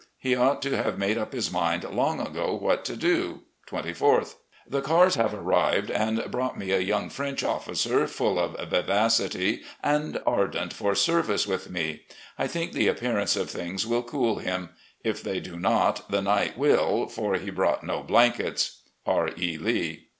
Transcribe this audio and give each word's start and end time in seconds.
He 0.17 0.35
ought 0.35 0.63
to 0.63 0.75
have 0.75 0.97
made 0.97 1.19
up 1.19 1.31
his 1.31 1.51
mind 1.51 1.83
long 1.83 2.19
ago 2.19 2.55
what 2.55 2.83
to 2.85 2.95
do 2.95 3.43
24th. 3.69 4.33
The 4.67 4.81
cars 4.81 5.13
have 5.13 5.31
arrived 5.31 5.91
and 5.91 6.23
brought 6.31 6.57
me 6.57 6.71
a 6.71 6.79
young 6.79 7.07
French 7.11 7.43
officer, 7.43 8.07
full 8.07 8.39
of 8.39 8.55
vivacity, 8.67 9.61
and 9.83 10.19
ardent 10.25 10.73
for 10.73 10.95
service 10.95 11.45
with 11.45 11.69
me. 11.69 12.01
I 12.39 12.47
think 12.47 12.71
the 12.73 12.87
appearance 12.87 13.35
of 13.35 13.51
things 13.51 13.85
will 13.85 14.01
cool 14.01 14.37
him. 14.39 14.69
If 15.03 15.21
they 15.21 15.39
do 15.39 15.59
not, 15.59 16.09
the 16.09 16.23
night 16.23 16.57
will, 16.57 17.05
for 17.05 17.35
he 17.35 17.51
brought 17.51 17.83
no 17.83 18.01
blankets. 18.01 18.81
"R. 19.05 19.29
E. 19.37 19.59
Lee." 19.59 20.07